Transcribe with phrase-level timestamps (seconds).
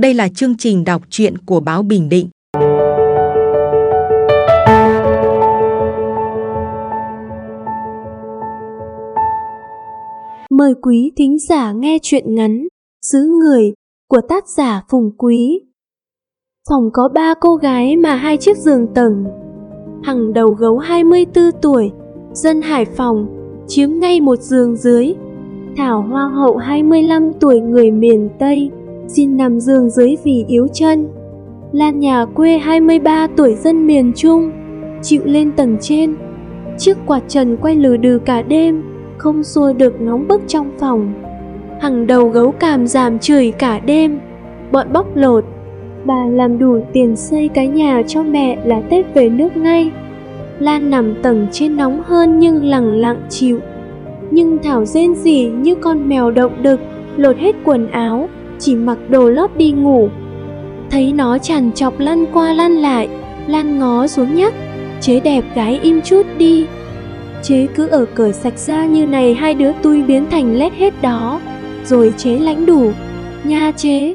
[0.00, 2.28] Đây là chương trình đọc truyện của báo Bình Định.
[10.50, 12.66] Mời quý thính giả nghe truyện ngắn
[13.02, 13.72] Sứ Người
[14.08, 15.60] của tác giả Phùng Quý.
[16.70, 19.24] Phòng có ba cô gái mà hai chiếc giường tầng.
[20.02, 21.90] Hằng đầu gấu 24 tuổi,
[22.32, 23.26] dân Hải Phòng,
[23.68, 25.14] chiếm ngay một giường dưới.
[25.76, 28.70] Thảo Hoa hậu 25 tuổi người miền Tây,
[29.14, 31.08] xin nằm giường dưới vì yếu chân.
[31.72, 34.50] Lan nhà quê 23 tuổi dân miền Trung,
[35.02, 36.16] chịu lên tầng trên.
[36.78, 38.82] Chiếc quạt trần quay lừ đừ cả đêm,
[39.18, 41.12] không xua được nóng bức trong phòng.
[41.80, 44.20] Hằng đầu gấu cảm giảm chửi cả đêm,
[44.72, 45.44] bọn bóc lột.
[46.04, 49.90] Bà làm đủ tiền xây cái nhà cho mẹ là Tết về nước ngay.
[50.58, 53.60] Lan nằm tầng trên nóng hơn nhưng lặng lặng chịu.
[54.30, 56.80] Nhưng Thảo rên rỉ như con mèo động đực,
[57.16, 58.28] lột hết quần áo,
[58.60, 60.08] chỉ mặc đồ lót đi ngủ.
[60.90, 63.08] Thấy nó tràn chọc lăn qua lăn lại,
[63.50, 64.54] Lan ngó xuống nhắc,
[65.00, 66.66] chế đẹp gái im chút đi.
[67.42, 71.02] Chế cứ ở cởi sạch ra như này hai đứa tui biến thành lét hết
[71.02, 71.40] đó,
[71.84, 72.92] rồi chế lãnh đủ,
[73.44, 74.14] nha chế.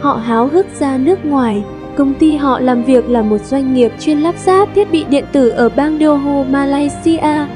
[0.00, 1.64] Họ háo hức ra nước ngoài,
[1.98, 5.24] công ty họ làm việc là một doanh nghiệp chuyên lắp ráp thiết bị điện
[5.32, 7.46] tử ở bang Doho, Malaysia.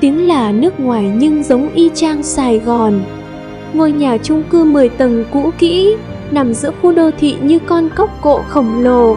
[0.00, 3.00] Tiếng là nước ngoài nhưng giống y chang Sài Gòn.
[3.72, 5.96] Ngôi nhà chung cư 10 tầng cũ kỹ,
[6.30, 9.16] nằm giữa khu đô thị như con cốc cộ khổng lồ.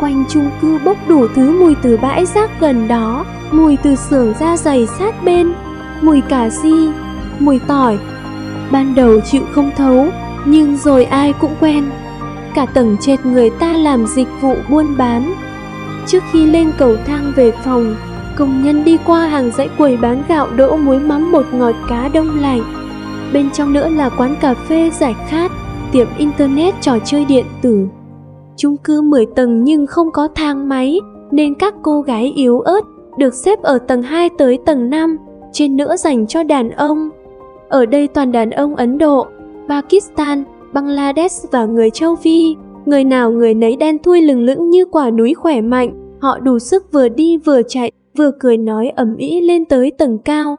[0.00, 4.34] Quanh chung cư bốc đủ thứ mùi từ bãi rác gần đó, mùi từ xưởng
[4.40, 5.52] da dày sát bên,
[6.00, 6.88] mùi cà ri,
[7.38, 7.98] mùi tỏi.
[8.70, 10.06] Ban đầu chịu không thấu,
[10.44, 11.84] nhưng rồi ai cũng quen.
[12.56, 15.34] Cả tầng trệt người ta làm dịch vụ buôn bán.
[16.06, 17.94] Trước khi lên cầu thang về phòng,
[18.36, 22.08] công nhân đi qua hàng dãy quầy bán gạo đỗ muối mắm bột ngọt cá
[22.08, 22.60] đông lạnh.
[23.32, 25.52] Bên trong nữa là quán cà phê giải khát,
[25.92, 27.86] tiệm internet trò chơi điện tử.
[28.56, 31.00] Chung cư 10 tầng nhưng không có thang máy,
[31.30, 32.80] nên các cô gái yếu ớt
[33.18, 35.16] được xếp ở tầng 2 tới tầng 5,
[35.52, 37.10] trên nữa dành cho đàn ông.
[37.68, 39.26] Ở đây toàn đàn ông Ấn Độ,
[39.68, 40.44] Pakistan,
[40.76, 42.56] Bangladesh và người châu Phi.
[42.86, 46.58] Người nào người nấy đen thui lừng lững như quả núi khỏe mạnh, họ đủ
[46.58, 50.56] sức vừa đi vừa chạy, vừa cười nói ầm ĩ lên tới tầng cao.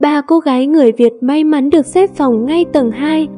[0.00, 3.28] Ba cô gái người Việt may mắn được xếp phòng ngay tầng 2.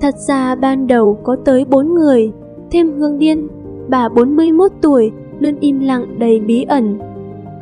[0.00, 2.32] Thật ra ban đầu có tới 4 người,
[2.70, 3.48] thêm Hương Điên,
[3.88, 6.98] bà 41 tuổi, luôn im lặng đầy bí ẩn.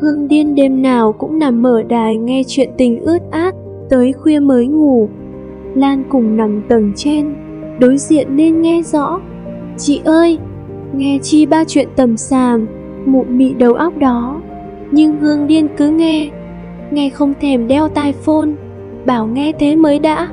[0.05, 3.55] Hương Điên đêm nào cũng nằm mở đài nghe chuyện tình ướt át,
[3.91, 5.09] tới khuya mới ngủ.
[5.75, 7.35] Lan cùng nằm tầng trên,
[7.81, 9.21] đối diện nên nghe rõ.
[9.79, 10.39] Chị ơi,
[10.93, 12.67] nghe chi ba chuyện tầm sàm,
[13.07, 14.43] mụ mị đầu óc đó.
[14.91, 16.31] Nhưng Hương Điên cứ nghe,
[16.91, 18.51] nghe không thèm đeo tai phone,
[19.07, 20.29] bảo nghe thế mới đã.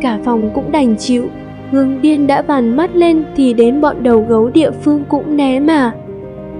[0.00, 1.24] Cả phòng cũng đành chịu,
[1.70, 5.60] Hương Điên đã vằn mắt lên thì đến bọn đầu gấu địa phương cũng né
[5.60, 5.92] mà.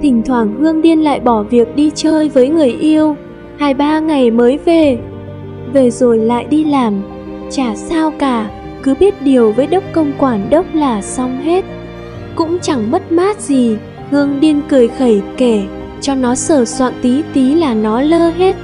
[0.02, 3.16] Thỉnh thoảng Hương Điên lại bỏ việc đi chơi với người yêu,
[3.58, 4.98] hai ba ngày mới về.
[5.72, 7.02] Về rồi lại đi làm,
[7.50, 8.50] chả sao cả,
[8.82, 11.64] cứ biết điều với đốc công quản đốc là xong hết.
[12.34, 13.76] Cũng chẳng mất mát gì,
[14.10, 15.62] Hương Điên cười khẩy kể,
[16.00, 18.56] cho nó sờ soạn tí tí là nó lơ hết.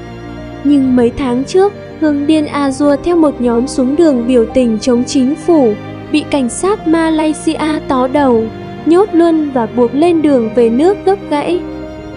[0.64, 4.78] Nhưng mấy tháng trước, Hương Điên a dua theo một nhóm xuống đường biểu tình
[4.80, 5.74] chống chính phủ,
[6.12, 8.44] bị cảnh sát Malaysia tó đầu,
[8.88, 11.60] nhốt luôn và buộc lên đường về nước gấp gãy.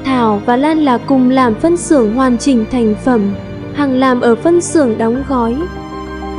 [0.06, 3.22] Thảo và Lan là cùng làm phân xưởng hoàn chỉnh thành phẩm,
[3.74, 5.56] Hằng làm ở phân xưởng đóng gói.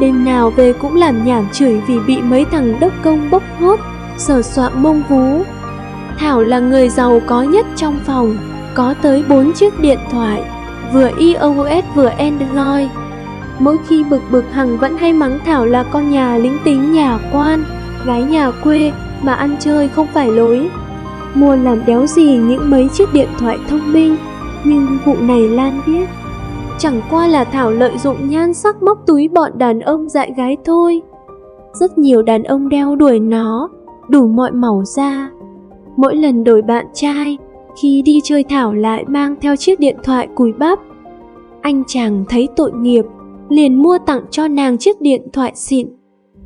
[0.01, 3.81] Đêm nào về cũng làm nhảm chửi vì bị mấy thằng đốc công bốc hốt,
[4.19, 5.43] sờ soạn mông vú.
[6.19, 8.37] Thảo là người giàu có nhất trong phòng,
[8.75, 10.43] có tới 4 chiếc điện thoại,
[10.93, 12.89] vừa iOS vừa Android.
[13.59, 17.19] Mỗi khi bực bực Hằng vẫn hay mắng Thảo là con nhà lính tính nhà
[17.33, 17.65] quan,
[18.07, 18.93] gái nhà quê
[19.23, 20.69] mà ăn chơi không phải lối.
[21.35, 24.17] Mua làm đéo gì những mấy chiếc điện thoại thông minh,
[24.65, 26.09] nhưng vụ này Lan biết.
[26.78, 30.57] Chẳng qua là Thảo lợi dụng nhan sắc móc túi bọn đàn ông dại gái
[30.65, 31.03] thôi.
[31.72, 33.69] Rất nhiều đàn ông đeo đuổi nó,
[34.09, 35.31] đủ mọi màu da.
[35.97, 37.39] Mỗi lần đổi bạn trai,
[37.83, 40.78] khi đi chơi Thảo lại mang theo chiếc điện thoại cùi bắp.
[41.61, 43.05] Anh chàng thấy tội nghiệp,
[43.49, 45.89] liền mua tặng cho nàng chiếc điện thoại xịn.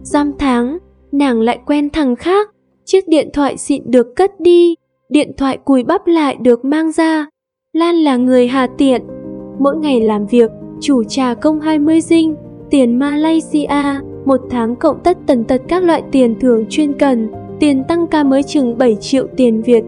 [0.03, 0.79] Giam tháng,
[1.13, 2.51] nàng lại quen thằng khác,
[2.85, 4.75] chiếc điện thoại xịn được cất đi,
[5.09, 7.27] điện thoại cùi bắp lại được mang ra.
[7.73, 9.03] Lan là người hà tiện,
[9.59, 10.51] mỗi ngày làm việc,
[10.81, 12.35] chủ trà công 20 dinh,
[12.71, 13.69] tiền Malaysia,
[14.25, 18.25] một tháng cộng tất tần tật các loại tiền thưởng chuyên cần, tiền tăng ca
[18.25, 19.85] mới chừng 7 triệu tiền Việt.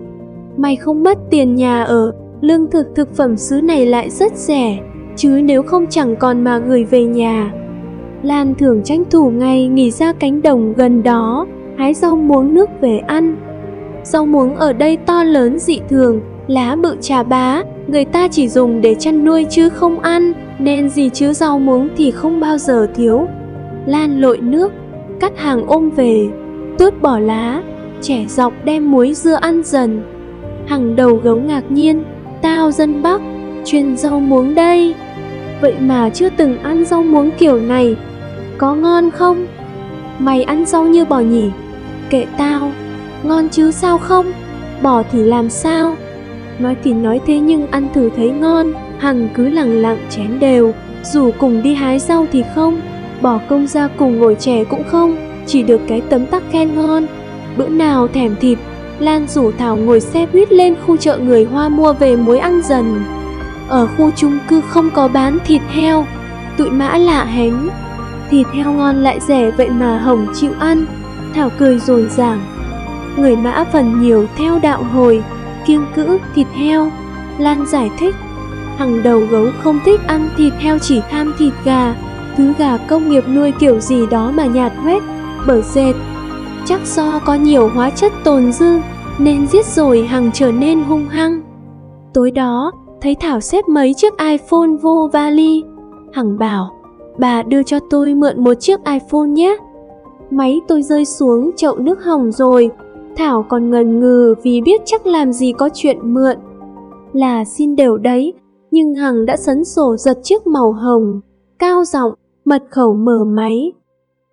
[0.57, 4.79] Mày không mất tiền nhà ở, lương thực thực phẩm xứ này lại rất rẻ,
[5.17, 7.53] chứ nếu không chẳng còn mà gửi về nhà.
[8.23, 11.47] Lan thường tranh thủ ngày nghỉ ra cánh đồng gần đó,
[11.79, 13.37] hái rau muống nước về ăn.
[14.05, 18.49] Rau muống ở đây to lớn dị thường, lá bự trà bá, người ta chỉ
[18.49, 22.59] dùng để chăn nuôi chứ không ăn, nên gì chứ rau muống thì không bao
[22.59, 23.27] giờ thiếu.
[23.87, 24.73] Lan lội nước,
[25.21, 26.29] cắt hàng ôm về,
[26.79, 27.63] tước bỏ lá,
[28.01, 30.03] trẻ dọc đem muối dưa ăn dần.
[30.67, 32.05] Hàng đầu gấu ngạc nhiên,
[32.43, 33.21] tao dân Bắc,
[33.65, 34.95] chuyên rau muống đây.
[35.61, 37.97] Vậy mà chưa từng ăn rau muống kiểu này,
[38.59, 39.47] có ngon không?
[40.19, 41.51] Mày ăn rau như bò nhỉ?
[42.11, 42.73] Kệ tao,
[43.23, 44.33] ngon chứ sao không?
[44.83, 45.97] bỏ thì làm sao?
[46.59, 50.75] Nói thì nói thế nhưng ăn thử thấy ngon, Hằng cứ lẳng lặng chén đều,
[51.03, 52.81] dù cùng đi hái rau thì không,
[53.21, 55.17] bỏ công ra cùng ngồi chè cũng không,
[55.47, 57.07] chỉ được cái tấm tắc khen ngon.
[57.57, 58.59] Bữa nào thèm thịt,
[58.99, 62.63] Lan rủ Thảo ngồi xe buýt lên khu chợ người Hoa mua về muối ăn
[62.65, 63.03] dần.
[63.69, 66.07] Ở khu chung cư không có bán thịt heo,
[66.57, 67.55] tụi mã lạ hén
[68.31, 70.87] Thịt heo ngon lại rẻ vậy mà Hồng chịu ăn,
[71.37, 72.41] Thảo cười rồi giảng.
[73.17, 75.23] Người mã phần nhiều theo đạo hồi,
[75.67, 76.91] kiêng cữ thịt heo.
[77.39, 78.15] Lan giải thích,
[78.77, 81.95] Hằng đầu gấu không thích ăn thịt heo chỉ tham thịt gà,
[82.37, 85.03] thứ gà công nghiệp nuôi kiểu gì đó mà nhạt hoét,
[85.47, 85.93] bở dệt.
[86.65, 88.79] Chắc do có nhiều hóa chất tồn dư
[89.19, 91.41] nên giết rồi Hằng trở nên hung hăng.
[92.15, 95.65] Tối đó, thấy Thảo xếp mấy chiếc iPhone vô vali.
[96.13, 96.71] Hằng bảo,
[97.19, 99.57] bà đưa cho tôi mượn một chiếc iPhone nhé.
[100.31, 102.71] Máy tôi rơi xuống chậu nước hỏng rồi.
[103.17, 106.37] Thảo còn ngần ngừ vì biết chắc làm gì có chuyện mượn.
[107.13, 108.35] Là xin đều đấy,
[108.71, 111.21] nhưng Hằng đã sấn sổ giật chiếc màu hồng,
[111.59, 112.13] cao giọng,
[112.45, 113.73] mật khẩu mở máy.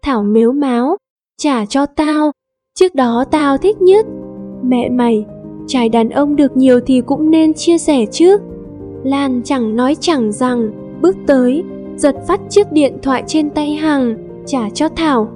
[0.02, 0.98] Thảo mếu máo,
[1.38, 2.32] trả cho tao,
[2.80, 4.06] trước đó tao thích nhất.
[4.64, 5.26] Mẹ mày,
[5.68, 8.38] trai đàn ông được nhiều thì cũng nên chia sẻ chứ
[9.04, 11.64] Lan chẳng nói chẳng rằng, bước tới,
[11.96, 14.16] giật phát chiếc điện thoại trên tay Hằng,
[14.46, 15.28] trả cho Thảo.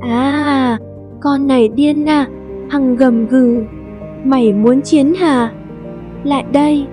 [0.00, 0.78] À,
[1.20, 2.26] con này điên à,
[2.70, 3.62] Hằng gầm gừ.
[4.24, 5.52] Mày muốn chiến hả?
[6.24, 6.86] Lại đây,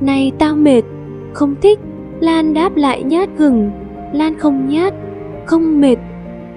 [0.00, 0.82] này tao mệt,
[1.32, 1.78] không thích.
[2.20, 3.70] Lan đáp lại nhát gừng.
[4.12, 4.94] Lan không nhát,
[5.46, 5.96] không mệt.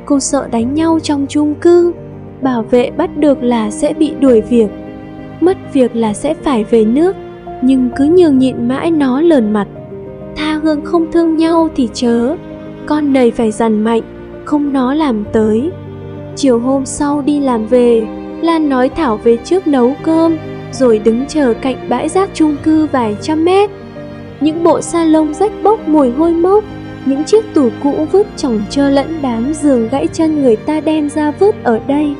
[0.05, 1.93] Cô sợ đánh nhau trong chung cư.
[2.41, 4.69] Bảo vệ bắt được là sẽ bị đuổi việc.
[5.39, 7.15] Mất việc là sẽ phải về nước.
[7.61, 9.67] Nhưng cứ nhường nhịn mãi nó lờn mặt.
[10.35, 12.35] Tha hương không thương nhau thì chớ.
[12.85, 14.01] Con này phải dằn mạnh,
[14.45, 15.71] không nó làm tới.
[16.35, 18.07] Chiều hôm sau đi làm về,
[18.41, 20.37] Lan nói Thảo về trước nấu cơm,
[20.71, 23.69] rồi đứng chờ cạnh bãi rác chung cư vài trăm mét.
[24.41, 26.63] Những bộ sa lông rách bốc mùi hôi mốc,
[27.05, 31.09] những chiếc tủ cũ vứt chồng chơ lẫn đám giường gãy chân người ta đem
[31.09, 32.13] ra vứt ở đây.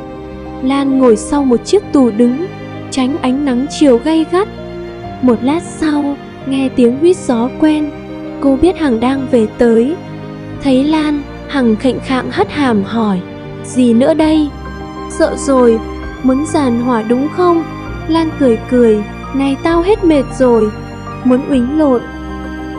[0.63, 2.45] Lan ngồi sau một chiếc tủ đứng,
[2.91, 4.47] tránh ánh nắng chiều gay gắt.
[5.21, 6.15] Một lát sau,
[6.47, 7.91] nghe tiếng huýt gió quen,
[8.41, 9.95] cô biết Hằng đang về tới.
[10.63, 13.19] Thấy Lan, Hằng khệnh khạng hất hàm hỏi,
[13.67, 14.49] gì nữa đây?
[15.09, 15.79] Sợ rồi,
[16.23, 17.63] muốn giàn hỏa đúng không?
[18.07, 19.03] Lan cười cười,
[19.33, 20.71] này tao hết mệt rồi,
[21.23, 22.01] muốn uýnh lộn.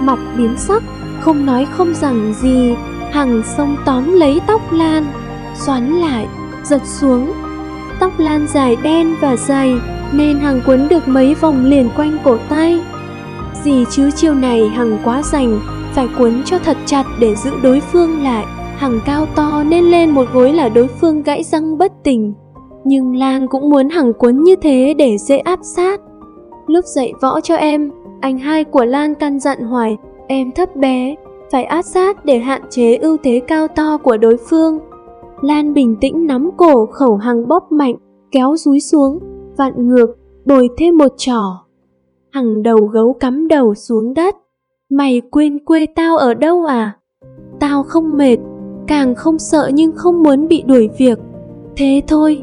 [0.00, 0.82] Mọc biến sắc,
[1.20, 2.74] không nói không rằng gì,
[3.12, 5.06] Hằng xông tóm lấy tóc Lan,
[5.54, 6.26] xoắn lại,
[6.64, 7.32] giật xuống.
[8.00, 9.74] Tóc Lan dài đen và dày,
[10.12, 12.80] nên Hằng quấn được mấy vòng liền quanh cổ tay.
[13.64, 15.60] Gì chứ chiều này Hằng quá rành,
[15.94, 18.44] phải quấn cho thật chặt để giữ đối phương lại.
[18.76, 22.34] Hằng cao to nên lên một gối là đối phương gãy răng bất tỉnh.
[22.84, 26.00] Nhưng Lan cũng muốn Hằng quấn như thế để dễ áp sát.
[26.66, 27.90] Lúc dạy võ cho em,
[28.20, 31.14] anh hai của Lan căn dặn hoài, em thấp bé,
[31.52, 34.78] phải áp sát để hạn chế ưu thế cao to của đối phương.
[35.40, 37.94] Lan bình tĩnh nắm cổ khẩu Hằng bóp mạnh,
[38.30, 39.18] kéo rúi xuống,
[39.56, 41.42] vặn ngược, bồi thêm một trỏ.
[42.30, 44.36] Hằng đầu gấu cắm đầu xuống đất.
[44.90, 46.92] Mày quên quê tao ở đâu à?
[47.60, 48.36] Tao không mệt,
[48.86, 51.18] càng không sợ nhưng không muốn bị đuổi việc.
[51.76, 52.42] Thế thôi,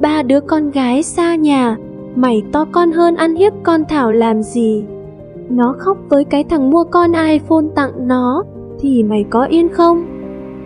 [0.00, 1.76] ba đứa con gái xa nhà,
[2.14, 4.84] mày to con hơn ăn hiếp con Thảo làm gì?
[5.50, 8.42] Nó khóc với cái thằng mua con iPhone tặng nó,
[8.80, 10.04] thì mày có yên không?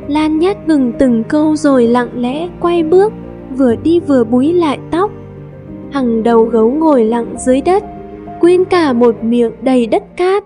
[0.09, 3.13] Lan nhát gừng từng câu rồi lặng lẽ quay bước,
[3.57, 5.11] vừa đi vừa búi lại tóc.
[5.91, 7.85] Hằng đầu gấu ngồi lặng dưới đất,
[8.41, 10.45] quên cả một miệng đầy đất cát.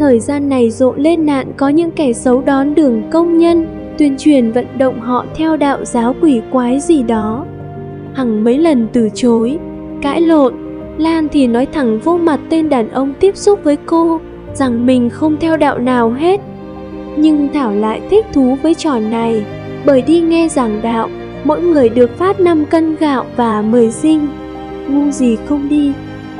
[0.00, 3.66] Thời gian này rộ lên nạn có những kẻ xấu đón đường công nhân,
[3.98, 7.46] tuyên truyền vận động họ theo đạo giáo quỷ quái gì đó.
[8.14, 9.58] Hằng mấy lần từ chối,
[10.02, 10.54] cãi lộn,
[10.98, 14.20] Lan thì nói thẳng vô mặt tên đàn ông tiếp xúc với cô,
[14.54, 16.40] rằng mình không theo đạo nào hết.
[17.16, 19.44] Nhưng Thảo lại thích thú với trò này,
[19.86, 21.08] bởi đi nghe giảng đạo,
[21.44, 24.26] mỗi người được phát 5 cân gạo và 10 dinh.
[24.88, 25.92] Ngu gì không đi,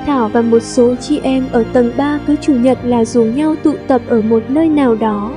[0.06, 3.54] Thảo và một số chị em ở tầng 3 cứ chủ nhật là rủ nhau
[3.62, 5.30] tụ tập ở một nơi nào đó.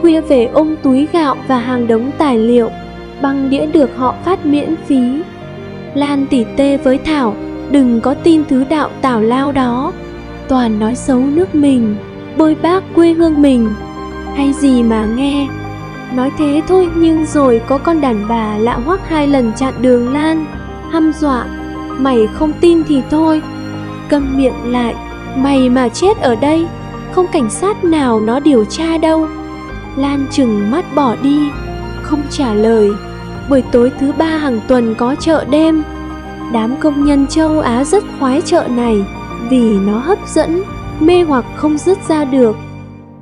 [0.00, 2.70] Khuya về ôm túi gạo và hàng đống tài liệu,
[3.22, 5.22] băng đĩa được họ phát miễn phí.
[5.94, 7.34] Lan tỉ tê với Thảo,
[7.70, 9.92] đừng có tin thứ đạo tào lao đó.
[10.48, 11.96] Toàn nói xấu nước mình,
[12.36, 13.68] bôi bác quê hương mình.
[14.34, 15.48] Hay gì mà nghe.
[16.14, 20.12] Nói thế thôi nhưng rồi có con đàn bà lạ hoắc hai lần chặn đường
[20.12, 20.44] Lan,
[20.90, 21.46] hăm dọa.
[21.98, 23.42] Mày không tin thì thôi,
[24.08, 24.94] câm miệng lại
[25.36, 26.66] mày mà chết ở đây,
[27.12, 29.26] không cảnh sát nào nó điều tra đâu.
[29.96, 31.38] Lan chừng mắt bỏ đi,
[32.02, 32.90] không trả lời.
[33.50, 35.82] Buổi tối thứ ba hàng tuần có chợ đêm.
[36.52, 39.04] Đám công nhân châu á rất khoái chợ này,
[39.50, 40.62] vì nó hấp dẫn,
[41.00, 42.56] mê hoặc không dứt ra được.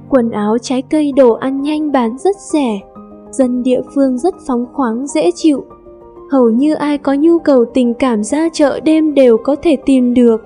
[0.08, 2.80] Quần áo trái cây đồ ăn nhanh bán rất rẻ,
[3.30, 5.64] dân địa phương rất phóng khoáng dễ chịu.
[6.30, 10.14] Hầu như ai có nhu cầu tình cảm ra chợ đêm đều có thể tìm
[10.14, 10.44] được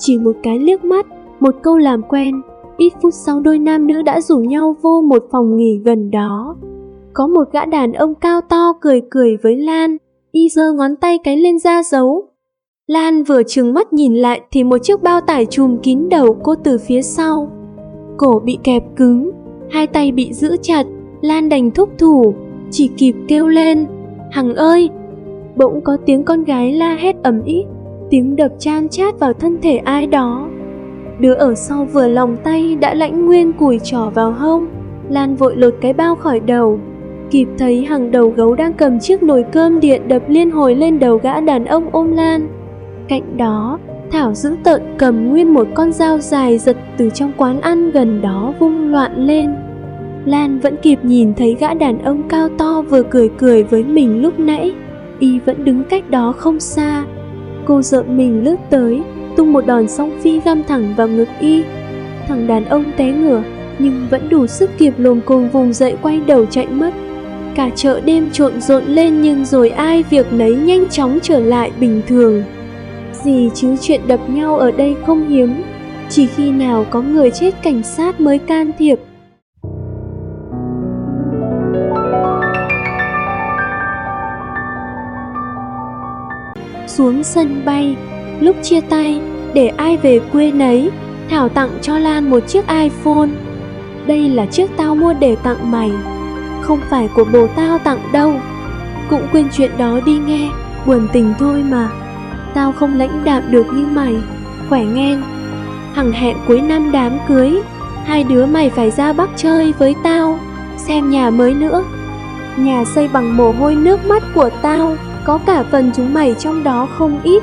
[0.00, 1.06] chỉ một cái liếc mắt,
[1.40, 2.40] một câu làm quen,
[2.76, 6.56] ít phút sau đôi nam nữ đã rủ nhau vô một phòng nghỉ gần đó.
[7.12, 9.96] Có một gã đàn ông cao to cười cười với Lan,
[10.32, 12.28] y giơ ngón tay cái lên ra dấu.
[12.86, 16.54] Lan vừa trừng mắt nhìn lại thì một chiếc bao tải trùm kín đầu cô
[16.54, 17.50] từ phía sau.
[18.16, 19.30] Cổ bị kẹp cứng,
[19.70, 20.86] hai tay bị giữ chặt,
[21.20, 22.34] Lan đành thúc thủ,
[22.70, 23.86] chỉ kịp kêu lên,
[24.30, 24.90] Hằng ơi!
[25.56, 27.64] Bỗng có tiếng con gái la hét ầm ĩ
[28.10, 30.48] tiếng đập chan chát vào thân thể ai đó.
[31.18, 34.66] Đứa ở sau vừa lòng tay đã lãnh nguyên cùi trỏ vào hông,
[35.08, 36.80] Lan vội lột cái bao khỏi đầu.
[37.30, 40.98] Kịp thấy hàng đầu gấu đang cầm chiếc nồi cơm điện đập liên hồi lên
[40.98, 42.48] đầu gã đàn ông ôm Lan.
[43.08, 43.78] Cạnh đó,
[44.10, 48.22] Thảo giữ tợn cầm nguyên một con dao dài giật từ trong quán ăn gần
[48.22, 49.54] đó vung loạn lên.
[50.24, 54.22] Lan vẫn kịp nhìn thấy gã đàn ông cao to vừa cười cười với mình
[54.22, 54.72] lúc nãy.
[55.18, 57.04] Y vẫn đứng cách đó không xa,
[57.70, 59.00] Cô rợn mình lướt tới,
[59.36, 61.62] tung một đòn song phi găm thẳng vào ngực y.
[62.28, 63.42] Thằng đàn ông té ngửa,
[63.78, 66.94] nhưng vẫn đủ sức kịp lồm cồm vùng dậy quay đầu chạy mất.
[67.54, 71.70] Cả chợ đêm trộn rộn lên nhưng rồi ai việc nấy nhanh chóng trở lại
[71.80, 72.42] bình thường.
[73.24, 75.62] Gì chứ chuyện đập nhau ở đây không hiếm,
[76.08, 78.98] chỉ khi nào có người chết cảnh sát mới can thiệp
[87.00, 87.96] xuống sân bay.
[88.40, 89.20] Lúc chia tay,
[89.54, 90.90] để ai về quê nấy,
[91.30, 93.28] Thảo tặng cho Lan một chiếc iPhone.
[94.06, 95.90] Đây là chiếc tao mua để tặng mày,
[96.60, 98.34] không phải của bồ tao tặng đâu.
[99.10, 100.48] Cũng quên chuyện đó đi nghe,
[100.86, 101.88] buồn tình thôi mà.
[102.54, 104.16] Tao không lãnh đạm được như mày,
[104.68, 105.22] khỏe ngang.
[105.94, 107.62] Hằng hẹn cuối năm đám cưới,
[108.04, 110.38] hai đứa mày phải ra Bắc chơi với tao,
[110.76, 111.84] xem nhà mới nữa.
[112.56, 116.64] Nhà xây bằng mồ hôi nước mắt của tao có cả phần chúng mày trong
[116.64, 117.42] đó không ít.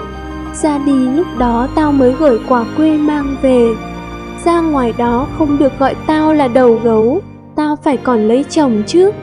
[0.53, 3.67] Ra đi lúc đó tao mới gửi quà quê mang về.
[4.45, 7.21] Ra ngoài đó không được gọi tao là đầu gấu,
[7.55, 9.15] tao phải còn lấy chồng trước.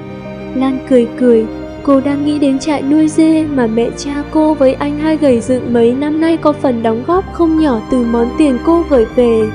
[0.54, 1.46] Lan cười cười,
[1.82, 5.40] cô đang nghĩ đến trại nuôi dê mà mẹ cha cô với anh hai gầy
[5.40, 9.06] dựng mấy năm nay có phần đóng góp không nhỏ từ món tiền cô gửi
[9.16, 9.50] về.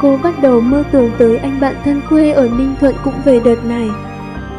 [0.00, 3.40] Cô bắt đầu mơ tưởng tới anh bạn thân quê ở Ninh Thuận cũng về
[3.44, 3.88] đợt này.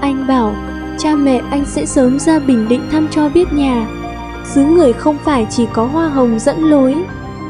[0.01, 0.55] Anh bảo
[0.97, 3.87] cha mẹ anh sẽ sớm ra Bình Định thăm cho biết nhà.
[4.45, 6.95] Xứ người không phải chỉ có hoa hồng dẫn lối,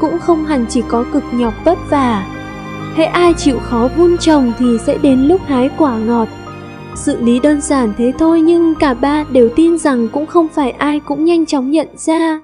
[0.00, 2.26] cũng không hẳn chỉ có cực nhọc vất vả.
[2.96, 6.28] Hễ ai chịu khó vun trồng thì sẽ đến lúc hái quả ngọt.
[6.94, 10.70] Sự lý đơn giản thế thôi nhưng cả ba đều tin rằng cũng không phải
[10.70, 12.40] ai cũng nhanh chóng nhận ra.